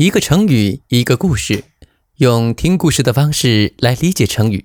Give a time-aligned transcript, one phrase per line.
[0.00, 1.64] 一个成语，一个故事，
[2.16, 4.64] 用听故事的方式来理解成语。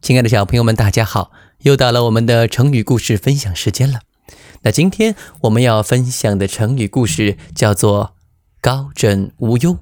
[0.00, 1.32] 亲爱的小朋友们，大家好！
[1.62, 4.02] 又到了我们的成语故事分享时间了。
[4.60, 8.14] 那今天我们要分享的成语故事叫做
[8.62, 9.80] “高枕无忧”。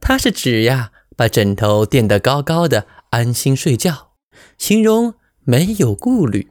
[0.00, 4.12] 它是指呀，把枕头垫得高高的，安心睡觉，
[4.56, 5.12] 形容
[5.44, 6.50] 没有顾虑。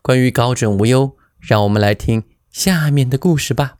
[0.00, 2.22] 关于“高枕无忧”，让我们来听
[2.52, 3.78] 下面的故事吧。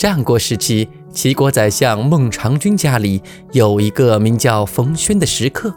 [0.00, 5.74] 战国时期，齐国宰相孟尝君家里有一个名叫冯轩的食客。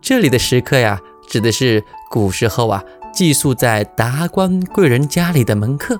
[0.00, 2.82] 这里的食客呀，指的是古时候啊
[3.14, 5.96] 寄宿在达官贵人家里的门客。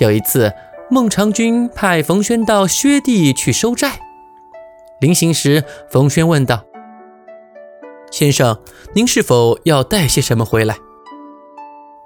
[0.00, 0.52] 有一次，
[0.90, 4.00] 孟尝君派冯轩到薛地去收债。
[5.00, 6.62] 临行时，冯轩问道
[8.12, 8.60] ：“先生，
[8.92, 10.76] 您是否要带些什么回来？”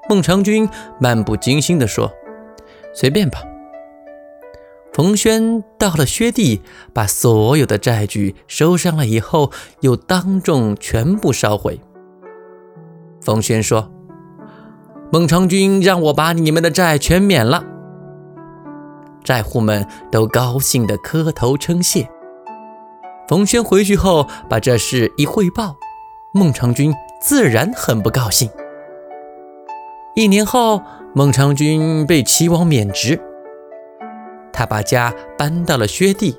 [0.08, 0.68] 孟尝君
[1.00, 2.12] 漫不经心地说。
[2.92, 3.42] 随便吧。
[4.92, 6.60] 冯轩到了薛地，
[6.92, 11.80] 把所有的债据收上了以后，又当众全部烧毁。
[13.22, 13.90] 冯轩说
[15.10, 17.64] ：“孟尝君让我把你们的债全免了。”
[19.24, 22.06] 债户们都高兴地磕头称谢。
[23.28, 25.76] 冯轩回去后，把这事一汇报，
[26.34, 28.50] 孟尝君自然很不高兴。
[30.14, 30.82] 一年后。
[31.14, 33.20] 孟尝君被齐王免职，
[34.50, 36.34] 他把家搬到了薛地。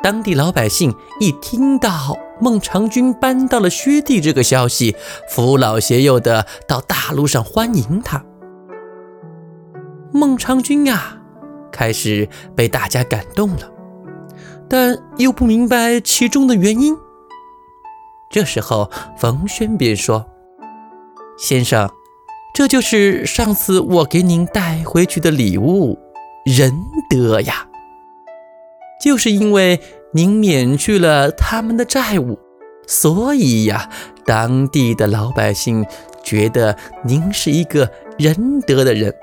[0.00, 4.94] 当地老百姓一听到孟尝君搬到了薛地这个消息，
[5.28, 8.24] 扶老携幼的到大路上欢迎他。
[10.12, 11.20] 孟尝君呀，
[11.72, 13.72] 开始被大家感动了，
[14.68, 16.96] 但又不明白其中的原因。
[18.30, 20.24] 这时候，冯轩便说
[21.36, 21.90] ：“先生。”
[22.54, 25.98] 这就是上次我给您带回去的礼物，
[26.44, 26.72] 仁
[27.08, 27.66] 德呀。
[29.02, 29.80] 就是因为
[30.12, 32.38] 您免去了他们的债务，
[32.86, 33.88] 所以呀，
[34.26, 35.86] 当地的老百姓
[36.22, 39.14] 觉得您是一个仁德的人，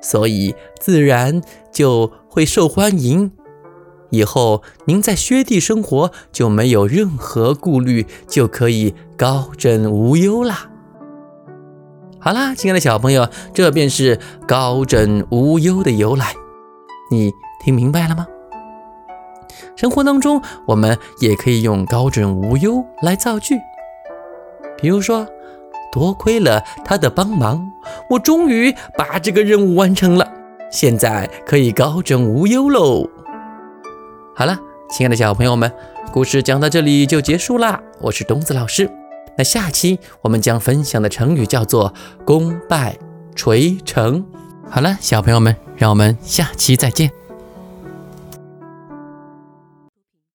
[0.00, 1.42] 所以自然
[1.72, 3.32] 就会受欢迎。
[4.10, 10.70] 以后您在薛地生活就没有任何顾虑，就可以高枕无忧啦。
[12.26, 16.34] 好啦，亲爱的小朋友，这便是“高枕无忧”的由来，
[17.08, 17.32] 你
[17.64, 18.26] 听明白了吗？
[19.76, 23.54] 生活当中，我们也可以用“高枕无忧”来造句，
[24.76, 25.24] 比如说
[25.92, 27.70] ：“多亏了他的帮忙，
[28.10, 30.28] 我终于把这个任务完成了，
[30.68, 33.08] 现在可以高枕无忧喽。”
[34.34, 34.58] 好了，
[34.90, 35.72] 亲爱的小朋友们，
[36.12, 37.80] 故事讲到这里就结束啦。
[38.00, 38.90] 我是东子老师。
[39.36, 41.92] 那下期我们将分享的成语叫做
[42.24, 42.96] “功败
[43.34, 44.24] 垂成”。
[44.68, 47.25] 好了，小朋友们，让我们下期再见。